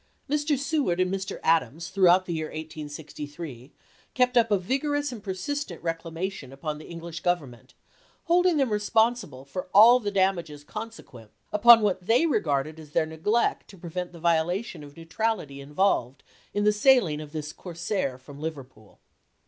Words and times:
Mr. 0.27 0.57
Seward 0.57 0.99
and 0.99 1.13
Mr. 1.13 1.39
Adams, 1.43 1.89
throughout 1.89 2.25
the 2.25 2.33
year 2.33 2.47
1863, 2.47 3.71
kept 4.15 4.35
up 4.35 4.49
a 4.49 4.57
vigor 4.57 4.95
ous 4.95 5.11
and 5.11 5.21
persistent 5.23 5.79
reclamation 5.83 6.51
upon 6.51 6.79
the 6.79 6.91
Enghsh 6.91 7.21
Government, 7.21 7.75
holding 8.23 8.57
them 8.57 8.71
responsible 8.71 9.45
for 9.45 9.67
all 9.75 9.99
the 9.99 10.09
damages 10.09 10.63
consequent 10.63 11.29
upon 11.53 11.81
what 11.81 12.03
they 12.03 12.25
regarded 12.25 12.79
as 12.79 12.89
theii' 12.89 13.09
neglect 13.09 13.67
to 13.67 13.77
prevent 13.77 14.11
the 14.11 14.17
violation 14.19 14.83
of 14.83 14.97
neutrality 14.97 15.61
involved 15.61 16.23
in 16.51 16.63
the 16.63 16.73
sailing 16.73 17.21
of 17.21 17.31
this 17.31 17.53
corsair 17.53 18.17
from 18.17 18.39
Liverpool. 18.39 18.99